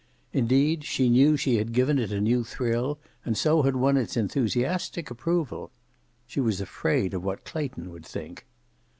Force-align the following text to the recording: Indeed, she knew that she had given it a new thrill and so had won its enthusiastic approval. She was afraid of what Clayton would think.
Indeed, 0.33 0.83
she 0.83 1.11
knew 1.11 1.33
that 1.33 1.37
she 1.37 1.57
had 1.57 1.73
given 1.73 1.99
it 1.99 2.11
a 2.11 2.19
new 2.19 2.43
thrill 2.43 2.97
and 3.23 3.37
so 3.37 3.61
had 3.61 3.75
won 3.75 3.97
its 3.97 4.17
enthusiastic 4.17 5.11
approval. 5.11 5.69
She 6.25 6.39
was 6.39 6.59
afraid 6.59 7.13
of 7.13 7.23
what 7.23 7.45
Clayton 7.45 7.91
would 7.91 8.07
think. 8.07 8.47